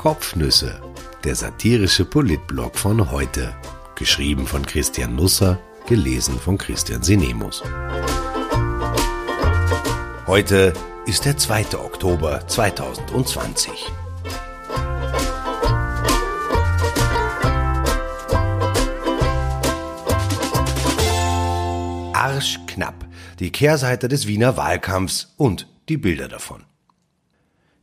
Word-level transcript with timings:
Kopfnüsse, 0.00 0.80
der 1.24 1.34
satirische 1.34 2.06
Politblog 2.06 2.78
von 2.78 3.10
heute. 3.10 3.54
Geschrieben 3.96 4.46
von 4.46 4.64
Christian 4.64 5.14
Nusser, 5.14 5.58
gelesen 5.86 6.40
von 6.40 6.56
Christian 6.56 7.02
Sinemus. 7.02 7.62
Heute 10.26 10.72
ist 11.04 11.26
der 11.26 11.36
2. 11.36 11.76
Oktober 11.76 12.48
2020. 12.48 13.92
Arschknapp, 22.14 23.04
die 23.38 23.52
Kehrseite 23.52 24.08
des 24.08 24.26
Wiener 24.26 24.56
Wahlkampfs 24.56 25.34
und 25.36 25.68
die 25.90 25.98
Bilder 25.98 26.28
davon. 26.28 26.69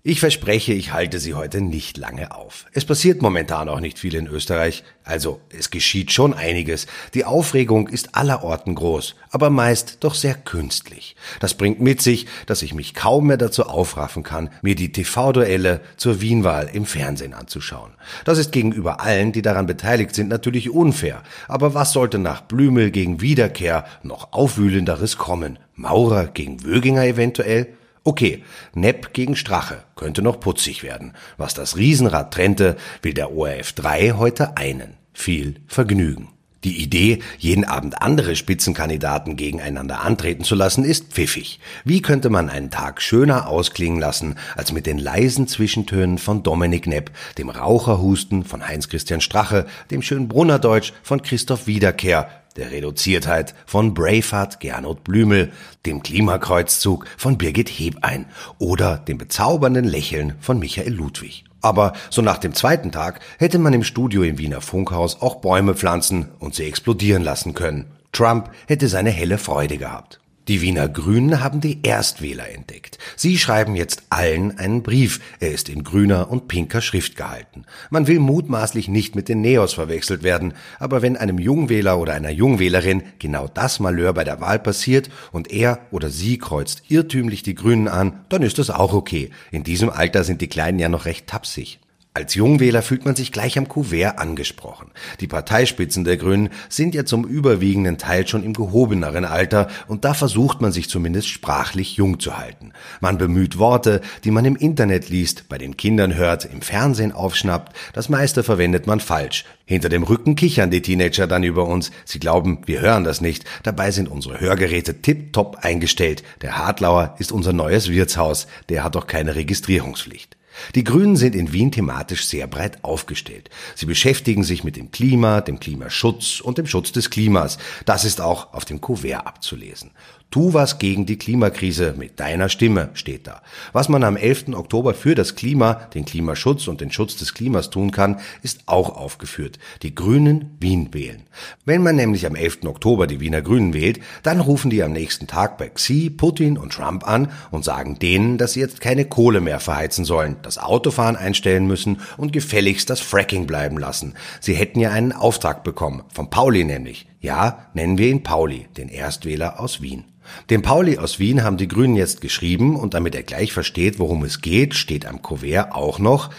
Ich 0.10 0.22
verspreche, 0.22 0.72
ich 0.72 0.94
halte 0.94 1.20
Sie 1.20 1.34
heute 1.34 1.60
nicht 1.60 1.98
lange 1.98 2.34
auf. 2.34 2.66
Es 2.72 2.86
passiert 2.86 3.22
momentan 3.22 3.68
auch 3.68 3.82
nicht 3.82 4.00
viel 4.00 4.16
in 4.16 4.28
Österreich, 4.28 4.86
also 5.04 5.42
es 5.50 5.70
geschieht 5.70 6.14
schon 6.14 6.34
einiges. 6.34 6.88
Die 7.14 7.26
Aufregung 7.26 7.90
ist 7.90 8.16
allerorten 8.16 8.74
groß, 8.74 9.16
aber 9.32 9.50
meist 9.50 10.06
doch 10.06 10.16
sehr 10.16 10.36
künstlich. 10.36 11.18
Das 11.42 11.56
bringt 11.56 11.82
mit 11.82 12.02
sich, 12.02 12.26
dass 12.46 12.62
ich 12.62 12.74
mich 12.74 12.94
kaum 12.94 13.28
mehr 13.28 13.36
dazu 13.36 13.66
aufraffen 13.66 14.24
kann, 14.24 14.50
mir 14.62 14.76
die 14.76 14.94
TV-Duelle 14.94 15.82
zur 15.98 16.22
Wienwahl 16.22 16.70
im 16.72 16.86
Fernsehen 16.86 17.34
anzuschauen. 17.34 17.92
Das 18.24 18.38
ist 18.38 18.54
gegenüber 18.54 19.02
allen, 19.02 19.34
die 19.34 19.42
daran 19.42 19.66
beteiligt 19.66 20.16
sind, 20.16 20.30
natürlich 20.30 20.70
unfair. 20.70 21.22
Aber 21.50 21.74
was 21.74 21.92
sollte 21.92 22.18
nach 22.18 22.40
Blümel 22.40 22.92
gegen 22.92 23.20
Wiederkehr 23.20 23.84
noch 24.04 24.32
aufwühlenderes 24.32 25.18
kommen? 25.18 25.60
Maurer 25.76 26.28
gegen 26.28 26.64
Wöginger 26.64 27.04
eventuell? 27.04 27.68
Okay, 28.08 28.42
Nepp 28.74 29.12
gegen 29.12 29.36
Strache 29.36 29.84
könnte 29.98 30.22
noch 30.22 30.40
putzig 30.40 30.82
werden. 30.82 31.12
Was 31.36 31.54
das 31.54 31.76
Riesenrad 31.76 32.34
trennte, 32.34 32.78
will 33.02 33.14
der 33.14 33.34
ORF 33.34 33.74
3 33.74 34.12
heute 34.12 34.56
einen. 34.56 34.94
Viel 35.12 35.56
Vergnügen. 35.68 36.30
Die 36.64 36.82
Idee, 36.82 37.20
jeden 37.38 37.66
Abend 37.66 38.02
andere 38.02 38.38
Spitzenkandidaten 38.38 39.36
gegeneinander 39.36 40.00
antreten 40.06 40.46
zu 40.46 40.56
lassen, 40.56 40.86
ist 40.86 41.12
pfiffig. 41.12 41.60
Wie 41.84 42.02
könnte 42.02 42.30
man 42.30 42.50
einen 42.50 42.72
Tag 42.72 43.02
schöner 43.02 43.50
ausklingen 43.50 44.00
lassen, 44.00 44.36
als 44.56 44.72
mit 44.72 44.86
den 44.86 45.00
leisen 45.00 45.50
Zwischentönen 45.50 46.18
von 46.18 46.44
Dominik 46.44 46.88
Nepp, 46.88 47.12
dem 47.38 47.50
Raucherhusten 47.50 48.46
von 48.46 48.66
Heinz-Christian 48.66 49.20
Strache, 49.20 49.66
dem 49.92 50.02
Schönbrunnerdeutsch 50.02 50.94
von 51.04 51.22
Christoph 51.22 51.68
Wiederkehr 51.68 52.30
der 52.58 52.72
Reduziertheit 52.72 53.56
von 53.66 53.94
Braveheart 53.94 54.60
Gernot 54.60 55.04
Blümel, 55.04 55.52
dem 55.86 56.04
Klimakreuzzug 56.04 57.06
von 57.18 57.38
Birgit 57.38 57.70
Hebein 57.70 58.26
oder 58.60 58.98
dem 58.98 59.18
bezaubernden 59.18 59.86
Lächeln 59.86 60.34
von 60.40 60.60
Michael 60.60 60.94
Ludwig. 60.94 61.46
Aber 61.62 61.94
so 62.10 62.22
nach 62.22 62.38
dem 62.38 62.54
zweiten 62.54 62.92
Tag 62.92 63.20
hätte 63.40 63.60
man 63.60 63.74
im 63.74 63.84
Studio 63.84 64.24
im 64.24 64.38
Wiener 64.38 64.62
Funkhaus 64.62 65.22
auch 65.22 65.36
Bäume 65.36 65.76
pflanzen 65.76 66.30
und 66.40 66.56
sie 66.56 66.66
explodieren 66.66 67.24
lassen 67.24 67.54
können. 67.54 67.86
Trump 68.12 68.52
hätte 68.68 68.88
seine 68.88 69.10
helle 69.10 69.38
Freude 69.38 69.78
gehabt. 69.78 70.20
Die 70.48 70.62
Wiener 70.62 70.88
Grünen 70.88 71.44
haben 71.44 71.60
die 71.60 71.80
Erstwähler 71.84 72.50
entdeckt. 72.50 72.98
Sie 73.18 73.38
schreiben 73.38 73.76
jetzt 73.76 74.04
allen 74.10 74.58
einen 74.58 74.82
Brief. 74.82 75.20
Er 75.42 75.52
ist 75.52 75.68
in 75.68 75.84
grüner 75.84 76.32
und 76.32 76.48
pinker 76.48 76.80
Schrift 76.80 77.18
gehalten. 77.18 77.66
Man 77.90 78.08
will 78.08 78.20
mutmaßlich 78.20 78.88
nicht 78.88 79.14
mit 79.14 79.28
den 79.28 79.42
Neos 79.42 79.74
verwechselt 79.74 80.24
werden, 80.24 80.54
aber 80.80 81.02
wenn 81.02 81.18
einem 81.18 81.38
Jungwähler 81.38 82.00
oder 82.00 82.14
einer 82.14 82.30
Jungwählerin 82.30 83.04
genau 83.20 83.50
das 83.50 83.82
Malheur 83.82 84.14
bei 84.14 84.24
der 84.24 84.40
Wahl 84.40 84.60
passiert 84.60 85.10
und 85.34 85.52
er 85.52 85.80
oder 85.92 86.10
sie 86.10 86.38
kreuzt 86.38 86.84
irrtümlich 86.88 87.44
die 87.44 87.56
Grünen 87.56 87.90
an, 87.90 88.22
dann 88.30 88.42
ist 88.42 88.58
das 88.58 88.70
auch 88.70 88.94
okay. 88.94 89.32
In 89.52 89.64
diesem 89.64 89.90
Alter 89.90 90.24
sind 90.24 90.40
die 90.40 90.48
Kleinen 90.48 90.80
ja 90.80 90.88
noch 90.88 91.04
recht 91.04 91.28
tapsig. 91.28 91.80
Als 92.18 92.34
Jungwähler 92.34 92.82
fühlt 92.82 93.06
man 93.06 93.16
sich 93.16 93.32
gleich 93.32 93.60
am 93.60 93.68
Kuvert 93.68 94.18
angesprochen. 94.18 94.90
Die 95.20 95.28
Parteispitzen 95.28 96.04
der 96.04 96.18
Grünen 96.18 96.50
sind 96.68 96.96
ja 96.96 97.06
zum 97.06 97.26
überwiegenden 97.26 98.00
Teil 98.00 98.28
schon 98.28 98.42
im 98.42 98.54
gehobeneren 98.54 99.24
Alter 99.24 99.68
und 99.88 100.04
da 100.04 100.16
versucht 100.16 100.60
man 100.60 100.72
sich 100.72 100.90
zumindest 100.90 101.28
sprachlich 101.28 101.96
jung 101.96 102.20
zu 102.20 102.36
halten. 102.40 102.74
Man 103.02 103.20
bemüht 103.20 103.60
Worte, 103.60 104.02
die 104.24 104.32
man 104.32 104.46
im 104.46 104.56
Internet 104.56 105.10
liest, 105.10 105.48
bei 105.48 105.60
den 105.60 105.78
Kindern 105.78 106.16
hört, 106.16 106.46
im 106.46 106.64
Fernsehen 106.64 107.12
aufschnappt. 107.12 107.78
Das 107.94 108.10
meiste 108.10 108.42
verwendet 108.42 108.88
man 108.88 109.00
falsch. 109.00 109.46
Hinter 109.66 109.90
dem 109.90 110.02
Rücken 110.02 110.36
kichern 110.36 110.72
die 110.72 110.82
Teenager 110.82 111.28
dann 111.28 111.44
über 111.44 111.68
uns. 111.68 111.92
Sie 112.04 112.20
glauben, 112.20 112.64
wir 112.66 112.82
hören 112.82 113.04
das 113.04 113.22
nicht. 113.22 113.46
Dabei 113.62 113.92
sind 113.92 114.10
unsere 114.10 114.40
Hörgeräte 114.40 115.04
tipptopp 115.04 115.58
eingestellt. 115.62 116.24
Der 116.42 116.58
Hartlauer 116.58 117.14
ist 117.20 117.32
unser 117.32 117.54
neues 117.54 117.92
Wirtshaus. 117.92 118.48
Der 118.70 118.84
hat 118.84 118.96
doch 118.96 119.06
keine 119.06 119.36
Registrierungspflicht. 119.36 120.37
Die 120.76 120.84
Grünen 120.84 121.16
sind 121.16 121.36
in 121.36 121.54
Wien 121.54 121.72
thematisch 121.72 122.26
sehr 122.26 122.48
breit 122.48 122.84
aufgestellt. 122.84 123.50
Sie 123.76 123.86
beschäftigen 123.86 124.44
sich 124.44 124.64
mit 124.64 124.76
dem 124.76 124.92
Klima, 124.92 125.42
dem 125.42 125.60
Klimaschutz 125.60 126.40
und 126.40 126.58
dem 126.58 126.68
Schutz 126.68 126.92
des 126.92 127.10
Klimas. 127.10 127.58
Das 127.86 128.06
ist 128.06 128.22
auch 128.22 128.54
auf 128.54 128.66
dem 128.66 128.82
Kuvert 128.82 129.26
abzulesen. 129.26 129.92
Tu 130.30 130.54
was 130.54 130.78
gegen 130.78 131.06
die 131.06 131.18
Klimakrise 131.18 131.96
mit 131.98 132.20
deiner 132.20 132.50
Stimme, 132.50 132.90
steht 132.96 133.28
da. 133.28 133.42
Was 133.72 133.88
man 133.88 134.04
am 134.04 134.18
11. 134.18 134.50
Oktober 134.56 134.94
für 134.94 135.16
das 135.16 135.36
Klima, 135.36 135.76
den 135.94 136.04
Klimaschutz 136.04 136.68
und 136.68 136.82
den 136.82 136.92
Schutz 136.92 137.16
des 137.16 137.34
Klimas 137.34 137.70
tun 137.70 137.92
kann, 137.92 138.20
ist 138.44 138.64
auch 138.66 138.98
aufgeführt. 138.98 139.58
Die 139.84 139.96
Grünen 139.96 140.58
Wien 140.60 140.94
wählen. 140.94 141.24
Wenn 141.64 141.82
man 141.82 141.96
nämlich 141.96 142.26
am 142.26 142.36
11. 142.36 142.66
Oktober 142.66 143.08
die 143.08 143.22
Wiener 143.22 143.42
Grünen 143.42 143.74
wählt, 143.74 144.02
dann 144.22 144.42
rufen 144.42 144.70
die 144.70 144.84
am 144.84 144.92
nächsten 144.92 145.28
Tag 145.28 145.58
bei 145.58 145.70
Xi, 145.70 146.10
Putin 146.10 146.58
und 146.58 146.74
Trump 146.74 147.08
an 147.08 147.32
und 147.52 147.64
sagen 147.64 147.98
denen, 147.98 148.38
dass 148.38 148.54
sie 148.54 148.60
jetzt 148.60 148.82
keine 148.82 149.06
Kohle 149.06 149.40
mehr 149.40 149.62
verheizen 149.62 150.04
sollen, 150.04 150.36
das 150.42 150.58
Autofahren 150.58 151.16
einstellen 151.16 151.68
müssen 151.68 152.02
und 152.18 152.34
gefälligst 152.34 152.90
das 152.90 153.00
Fracking 153.00 153.48
bleiben 153.48 153.78
lassen. 153.78 154.14
Sie 154.42 154.56
hätten 154.56 154.82
ja 154.82 154.92
einen 154.92 155.14
Auftrag 155.14 155.64
bekommen, 155.64 156.04
von 156.14 156.30
Pauli 156.30 156.66
nämlich. 156.66 157.08
Ja, 157.20 157.68
nennen 157.74 157.98
wir 157.98 158.10
ihn 158.10 158.24
Pauli, 158.24 158.68
den 158.78 158.90
Erstwähler 158.90 159.60
aus 159.60 159.82
Wien. 159.82 160.06
Dem 160.50 160.62
Pauli 160.62 160.98
aus 160.98 161.20
Wien 161.20 161.44
haben 161.44 161.58
die 161.58 161.68
Grünen 161.68 161.96
jetzt 161.96 162.22
geschrieben 162.22 162.76
und 162.76 162.94
damit 162.94 163.16
er 163.16 163.24
gleich 163.24 163.54
versteht, 163.54 163.98
worum 163.98 164.24
es 164.24 164.42
geht, 164.42 164.76
steht 164.76 165.06
am 165.06 165.22
Kuvert 165.22 165.72
auch 165.72 166.00
noch, 166.00 166.32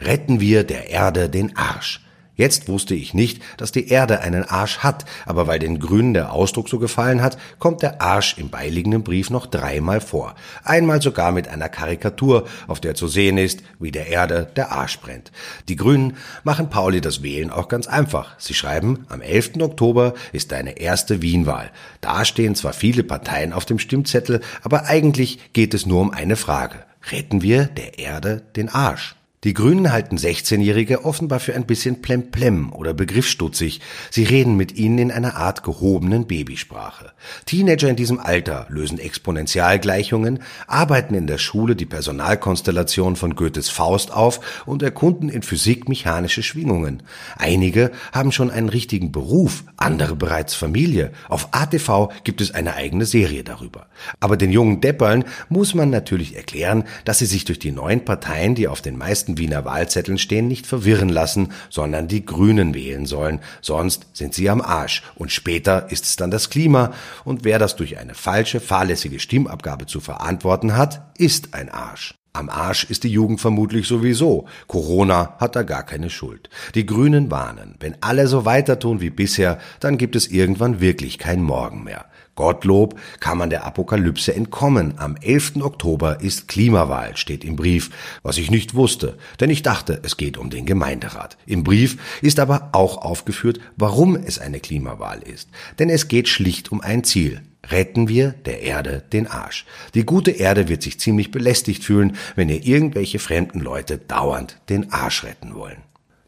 retten 0.00 0.40
wir 0.40 0.64
der 0.64 0.90
Erde 0.90 1.28
den 1.28 1.56
Arsch. 1.56 2.01
Jetzt 2.34 2.66
wusste 2.66 2.94
ich 2.94 3.12
nicht, 3.12 3.42
dass 3.58 3.72
die 3.72 3.88
Erde 3.88 4.20
einen 4.20 4.44
Arsch 4.44 4.78
hat, 4.78 5.04
aber 5.26 5.46
weil 5.46 5.58
den 5.58 5.78
Grünen 5.78 6.14
der 6.14 6.32
Ausdruck 6.32 6.68
so 6.68 6.78
gefallen 6.78 7.20
hat, 7.20 7.36
kommt 7.58 7.82
der 7.82 8.00
Arsch 8.00 8.38
im 8.38 8.48
beiliegenden 8.48 9.02
Brief 9.04 9.28
noch 9.28 9.44
dreimal 9.44 10.00
vor. 10.00 10.34
Einmal 10.64 11.02
sogar 11.02 11.30
mit 11.32 11.46
einer 11.48 11.68
Karikatur, 11.68 12.46
auf 12.68 12.80
der 12.80 12.94
zu 12.94 13.06
sehen 13.06 13.36
ist, 13.36 13.62
wie 13.78 13.92
der 13.92 14.06
Erde 14.06 14.50
der 14.56 14.72
Arsch 14.72 14.98
brennt. 15.00 15.30
Die 15.68 15.76
Grünen 15.76 16.16
machen 16.42 16.70
Pauli 16.70 17.02
das 17.02 17.22
Wählen 17.22 17.50
auch 17.50 17.68
ganz 17.68 17.86
einfach. 17.86 18.34
Sie 18.38 18.54
schreiben, 18.54 19.04
am 19.10 19.20
11. 19.20 19.60
Oktober 19.60 20.14
ist 20.32 20.52
deine 20.52 20.78
erste 20.78 21.20
Wienwahl. 21.20 21.70
Da 22.00 22.24
stehen 22.24 22.54
zwar 22.54 22.72
viele 22.72 23.02
Parteien 23.02 23.52
auf 23.52 23.66
dem 23.66 23.78
Stimmzettel, 23.78 24.40
aber 24.62 24.86
eigentlich 24.86 25.52
geht 25.52 25.74
es 25.74 25.84
nur 25.84 26.00
um 26.00 26.10
eine 26.10 26.36
Frage. 26.36 26.76
Retten 27.10 27.42
wir 27.42 27.66
der 27.66 27.98
Erde 27.98 28.42
den 28.56 28.70
Arsch? 28.70 29.16
Die 29.44 29.54
Grünen 29.54 29.90
halten 29.90 30.18
16-Jährige 30.18 31.04
offenbar 31.04 31.40
für 31.40 31.56
ein 31.56 31.66
bisschen 31.66 32.00
plemplem 32.00 32.72
oder 32.72 32.94
begriffsstutzig. 32.94 33.80
Sie 34.08 34.22
reden 34.22 34.56
mit 34.56 34.76
ihnen 34.76 34.98
in 34.98 35.10
einer 35.10 35.34
Art 35.34 35.64
gehobenen 35.64 36.28
Babysprache. 36.28 37.10
Teenager 37.44 37.88
in 37.88 37.96
diesem 37.96 38.20
Alter 38.20 38.66
lösen 38.68 39.00
Exponentialgleichungen, 39.00 40.44
arbeiten 40.68 41.16
in 41.16 41.26
der 41.26 41.38
Schule 41.38 41.74
die 41.74 41.86
Personalkonstellation 41.86 43.16
von 43.16 43.34
Goethes 43.34 43.68
Faust 43.68 44.12
auf 44.12 44.62
und 44.64 44.80
erkunden 44.80 45.28
in 45.28 45.42
Physik 45.42 45.88
mechanische 45.88 46.44
Schwingungen. 46.44 47.02
Einige 47.36 47.90
haben 48.12 48.30
schon 48.30 48.52
einen 48.52 48.68
richtigen 48.68 49.10
Beruf, 49.10 49.64
andere 49.76 50.14
bereits 50.14 50.54
Familie. 50.54 51.10
Auf 51.28 51.48
ATV 51.50 52.12
gibt 52.22 52.40
es 52.42 52.52
eine 52.52 52.74
eigene 52.74 53.06
Serie 53.06 53.42
darüber. 53.42 53.88
Aber 54.20 54.36
den 54.36 54.52
jungen 54.52 54.80
Deppern 54.80 55.24
muss 55.48 55.74
man 55.74 55.90
natürlich 55.90 56.36
erklären, 56.36 56.84
dass 57.04 57.18
sie 57.18 57.26
sich 57.26 57.44
durch 57.44 57.58
die 57.58 57.72
neuen 57.72 58.04
Parteien, 58.04 58.54
die 58.54 58.68
auf 58.68 58.82
den 58.82 58.96
meisten 58.96 59.31
meisten 59.32 59.38
Wiener 59.38 59.64
Wahlzetteln 59.64 60.18
stehen, 60.18 60.48
nicht 60.48 60.66
verwirren 60.66 61.08
lassen, 61.08 61.48
sondern 61.70 62.08
die 62.08 62.24
Grünen 62.24 62.74
wählen 62.74 63.06
sollen, 63.06 63.40
sonst 63.60 64.06
sind 64.12 64.34
sie 64.34 64.50
am 64.50 64.60
Arsch. 64.60 65.02
Und 65.14 65.32
später 65.32 65.90
ist 65.90 66.04
es 66.04 66.16
dann 66.16 66.30
das 66.30 66.50
Klima, 66.50 66.92
und 67.24 67.44
wer 67.44 67.58
das 67.58 67.76
durch 67.76 67.98
eine 67.98 68.14
falsche, 68.14 68.60
fahrlässige 68.60 69.18
Stimmabgabe 69.18 69.86
zu 69.86 70.00
verantworten 70.00 70.76
hat, 70.76 71.12
ist 71.18 71.54
ein 71.54 71.68
Arsch. 71.70 72.14
Am 72.34 72.48
Arsch 72.48 72.84
ist 72.84 73.04
die 73.04 73.10
Jugend 73.10 73.42
vermutlich 73.42 73.86
sowieso. 73.86 74.46
Corona 74.66 75.36
hat 75.38 75.54
da 75.54 75.62
gar 75.64 75.82
keine 75.82 76.08
Schuld. 76.08 76.48
Die 76.74 76.86
Grünen 76.86 77.30
warnen, 77.30 77.74
wenn 77.78 77.96
alle 78.00 78.26
so 78.26 78.46
weiter 78.46 78.78
tun 78.78 79.02
wie 79.02 79.10
bisher, 79.10 79.58
dann 79.80 79.98
gibt 79.98 80.16
es 80.16 80.28
irgendwann 80.28 80.80
wirklich 80.80 81.18
kein 81.18 81.42
Morgen 81.42 81.84
mehr. 81.84 82.06
Gottlob 82.34 82.98
kann 83.20 83.36
man 83.36 83.50
der 83.50 83.64
Apokalypse 83.64 84.34
entkommen. 84.34 84.94
Am 84.96 85.16
11. 85.16 85.56
Oktober 85.60 86.20
ist 86.20 86.48
Klimawahl, 86.48 87.16
steht 87.16 87.44
im 87.44 87.56
Brief, 87.56 87.90
was 88.22 88.38
ich 88.38 88.50
nicht 88.50 88.74
wusste, 88.74 89.18
denn 89.40 89.50
ich 89.50 89.62
dachte, 89.62 90.00
es 90.02 90.16
geht 90.16 90.38
um 90.38 90.48
den 90.48 90.64
Gemeinderat. 90.64 91.36
Im 91.46 91.62
Brief 91.62 91.98
ist 92.22 92.40
aber 92.40 92.70
auch 92.72 92.98
aufgeführt, 92.98 93.60
warum 93.76 94.16
es 94.16 94.38
eine 94.38 94.60
Klimawahl 94.60 95.22
ist. 95.22 95.50
Denn 95.78 95.90
es 95.90 96.08
geht 96.08 96.28
schlicht 96.28 96.72
um 96.72 96.80
ein 96.80 97.04
Ziel. 97.04 97.42
Retten 97.70 98.08
wir 98.08 98.30
der 98.30 98.62
Erde 98.62 99.04
den 99.12 99.26
Arsch. 99.26 99.66
Die 99.94 100.04
gute 100.04 100.32
Erde 100.32 100.68
wird 100.68 100.82
sich 100.82 100.98
ziemlich 100.98 101.30
belästigt 101.30 101.84
fühlen, 101.84 102.16
wenn 102.34 102.48
ihr 102.48 102.64
irgendwelche 102.64 103.18
fremden 103.18 103.60
Leute 103.60 103.98
dauernd 103.98 104.60
den 104.68 104.92
Arsch 104.92 105.22
retten 105.22 105.54
wollen. 105.54 105.82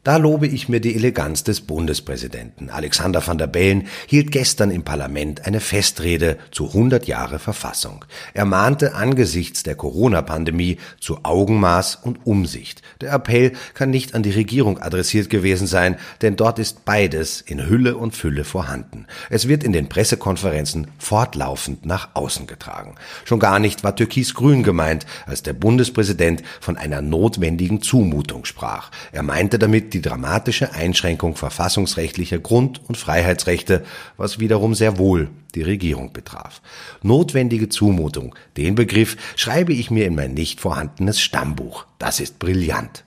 Da 0.05 0.19
lobe 0.19 0.47
ich 0.47 0.69
mir 0.69 0.81
die 0.81 0.95
Eleganz 0.95 1.45
des 1.45 1.63
Bundespräsidenten. 1.63 2.69
Alexander 2.69 3.27
van 3.27 3.39
der 3.39 3.47
Bellen 3.47 3.89
hielt 4.07 4.33
gestern 4.33 4.71
im 4.71 4.83
Parlament 4.83 5.47
eine 5.47 5.61
Festrede 5.61 6.37
zu 6.51 6.67
100 6.67 7.07
Jahre 7.07 7.39
Verfassung. 7.39 8.05
Er 8.35 8.45
mahnte 8.45 8.97
angesichts 8.97 9.63
der 9.63 9.77
Corona-Pandemie 9.77 10.77
zu 11.01 11.21
Augenmaß 11.23 12.01
und 12.03 12.27
Umsicht. 12.27 12.83
Der 13.01 13.15
Appell 13.15 13.53
kann 13.73 13.89
nicht 13.89 14.15
an 14.15 14.23
die 14.23 14.33
Regierung 14.33 14.79
adressiert 14.79 15.31
gewesen 15.31 15.67
sein, 15.67 15.97
denn 16.21 16.37
dort 16.37 16.59
ist 16.59 16.85
beides 16.85 17.41
in 17.41 17.67
Hülle 17.67 17.97
und 17.97 18.15
Fülle 18.15 18.45
vorhanden. 18.45 19.07
Es 19.31 19.49
wird 19.49 19.65
in 19.65 19.73
den 19.73 19.89
Pressekonferenzen 19.89 20.89
fortlaufend 20.99 21.87
nach 21.87 22.11
außen 22.13 22.47
getragen. 22.47 22.97
Schon 23.25 23.39
gar 23.39 23.59
nicht 23.59 23.85
war 23.85 23.97
Türkis-Grün 23.97 24.65
gemeint, 24.65 25.07
als 25.25 25.43
der 25.43 25.55
Bundespräsident 25.55 26.43
von 26.61 26.77
einer 26.77 27.01
notwendigen 27.01 27.81
Zumutung 27.81 28.45
sprach. 28.45 28.91
Er 29.11 29.23
meinte 29.23 29.59
damit 29.59 29.94
die 29.95 30.03
dramatische 30.03 30.73
Einschränkung 30.73 31.37
verfassungsrechtlicher 31.37 32.39
Grund- 32.39 32.81
und 32.87 32.97
Freiheitsrechte, 32.97 33.85
was 34.17 34.41
wiederum 34.41 34.75
sehr 34.75 34.99
wohl 34.99 35.31
die 35.55 35.63
Regierung 35.63 36.13
betraf. 36.13 36.61
Notwendige 37.03 37.69
Zumutung, 37.69 38.35
den 38.57 38.75
Begriff 38.75 39.17
schreibe 39.37 39.73
ich 39.73 39.91
mir 39.91 40.07
in 40.07 40.15
mein 40.15 40.35
nicht 40.35 40.61
vorhandenes 40.61 41.21
Stammbuch. 41.21 41.87
Das 41.99 42.21
ist 42.21 42.39
brillant. 42.39 43.05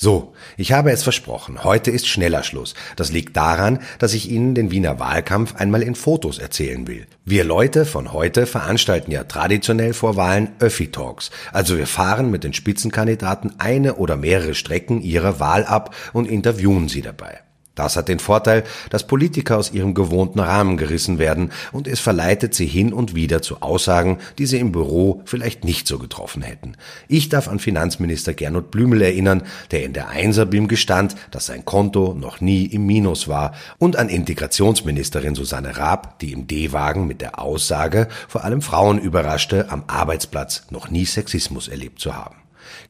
So, 0.00 0.32
ich 0.56 0.70
habe 0.70 0.92
es 0.92 1.02
versprochen, 1.02 1.64
heute 1.64 1.90
ist 1.90 2.06
schneller 2.06 2.44
Schluss. 2.44 2.74
Das 2.94 3.10
liegt 3.10 3.36
daran, 3.36 3.80
dass 3.98 4.14
ich 4.14 4.30
Ihnen 4.30 4.54
den 4.54 4.70
Wiener 4.70 5.00
Wahlkampf 5.00 5.56
einmal 5.56 5.82
in 5.82 5.96
Fotos 5.96 6.38
erzählen 6.38 6.86
will. 6.86 7.08
Wir 7.24 7.42
Leute 7.42 7.84
von 7.84 8.12
heute 8.12 8.46
veranstalten 8.46 9.10
ja 9.10 9.24
traditionell 9.24 9.94
vor 9.94 10.14
Wahlen 10.14 10.50
Öffi-Talks. 10.60 11.32
Also 11.52 11.76
wir 11.76 11.88
fahren 11.88 12.30
mit 12.30 12.44
den 12.44 12.52
Spitzenkandidaten 12.52 13.54
eine 13.58 13.96
oder 13.96 14.16
mehrere 14.16 14.54
Strecken 14.54 15.00
ihrer 15.00 15.40
Wahl 15.40 15.64
ab 15.64 15.92
und 16.12 16.28
interviewen 16.28 16.88
sie 16.88 17.02
dabei. 17.02 17.40
Das 17.78 17.96
hat 17.96 18.08
den 18.08 18.18
Vorteil, 18.18 18.64
dass 18.90 19.06
Politiker 19.06 19.56
aus 19.56 19.72
ihrem 19.72 19.94
gewohnten 19.94 20.40
Rahmen 20.40 20.76
gerissen 20.76 21.20
werden 21.20 21.52
und 21.70 21.86
es 21.86 22.00
verleitet 22.00 22.52
sie 22.52 22.66
hin 22.66 22.92
und 22.92 23.14
wieder 23.14 23.40
zu 23.40 23.62
Aussagen, 23.62 24.18
die 24.36 24.46
sie 24.46 24.58
im 24.58 24.72
Büro 24.72 25.22
vielleicht 25.26 25.64
nicht 25.64 25.86
so 25.86 26.00
getroffen 26.00 26.42
hätten. 26.42 26.72
Ich 27.06 27.28
darf 27.28 27.46
an 27.46 27.60
Finanzminister 27.60 28.34
Gernot 28.34 28.72
Blümel 28.72 29.00
erinnern, 29.02 29.44
der 29.70 29.84
in 29.84 29.92
der 29.92 30.08
Einserbim 30.08 30.66
gestand, 30.66 31.14
dass 31.30 31.46
sein 31.46 31.64
Konto 31.64 32.14
noch 32.14 32.40
nie 32.40 32.66
im 32.66 32.84
Minus 32.84 33.28
war 33.28 33.54
und 33.78 33.94
an 33.94 34.08
Integrationsministerin 34.08 35.36
Susanne 35.36 35.76
Raab, 35.76 36.18
die 36.18 36.32
im 36.32 36.48
D-Wagen 36.48 37.06
mit 37.06 37.20
der 37.20 37.38
Aussage 37.40 38.08
vor 38.26 38.42
allem 38.42 38.60
Frauen 38.60 38.98
überraschte, 38.98 39.70
am 39.70 39.84
Arbeitsplatz 39.86 40.64
noch 40.70 40.90
nie 40.90 41.04
Sexismus 41.04 41.68
erlebt 41.68 42.00
zu 42.00 42.16
haben. 42.16 42.34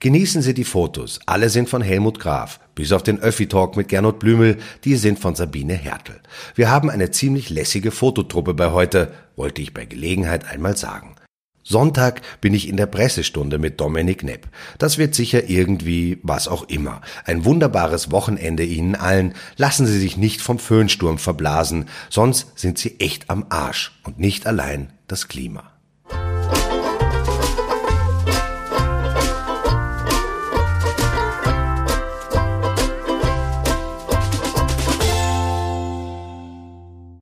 Genießen 0.00 0.42
Sie 0.42 0.54
die 0.54 0.64
Fotos. 0.64 1.20
Alle 1.26 1.50
sind 1.50 1.68
von 1.68 1.82
Helmut 1.82 2.20
Graf. 2.20 2.60
Bis 2.78 2.92
auf 2.92 3.02
den 3.02 3.18
Öffi-Talk 3.18 3.76
mit 3.76 3.88
Gernot 3.88 4.20
Blümel, 4.20 4.56
die 4.84 4.94
sind 4.94 5.18
von 5.18 5.34
Sabine 5.34 5.74
Hertel. 5.74 6.20
Wir 6.54 6.70
haben 6.70 6.90
eine 6.90 7.10
ziemlich 7.10 7.50
lässige 7.50 7.90
Fototruppe 7.90 8.54
bei 8.54 8.70
heute, 8.70 9.12
wollte 9.34 9.60
ich 9.60 9.74
bei 9.74 9.84
Gelegenheit 9.84 10.48
einmal 10.48 10.76
sagen. 10.76 11.16
Sonntag 11.64 12.20
bin 12.40 12.54
ich 12.54 12.68
in 12.68 12.76
der 12.76 12.86
Pressestunde 12.86 13.58
mit 13.58 13.80
Dominik 13.80 14.22
Nepp. 14.22 14.46
Das 14.78 14.96
wird 14.96 15.16
sicher 15.16 15.50
irgendwie 15.50 16.20
was 16.22 16.46
auch 16.46 16.68
immer. 16.68 17.00
Ein 17.24 17.44
wunderbares 17.44 18.12
Wochenende 18.12 18.62
Ihnen 18.62 18.94
allen. 18.94 19.34
Lassen 19.56 19.84
Sie 19.84 19.98
sich 19.98 20.16
nicht 20.16 20.40
vom 20.40 20.60
Föhnsturm 20.60 21.18
verblasen, 21.18 21.86
sonst 22.10 22.60
sind 22.60 22.78
Sie 22.78 23.00
echt 23.00 23.28
am 23.28 23.46
Arsch 23.48 23.98
und 24.04 24.20
nicht 24.20 24.46
allein 24.46 24.92
das 25.08 25.26
Klima. 25.26 25.77